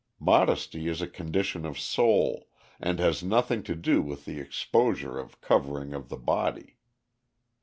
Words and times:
Modesty 0.19 0.87
is 0.87 0.99
a 1.03 1.07
condition 1.07 1.63
of 1.63 1.77
soul, 1.77 2.47
and 2.79 2.97
has 2.97 3.21
nothing 3.21 3.61
to 3.61 3.75
do 3.75 4.01
with 4.01 4.25
the 4.25 4.39
exposure 4.39 5.19
or 5.19 5.29
covering 5.43 5.93
of 5.93 6.09
the 6.09 6.17
body. 6.17 6.79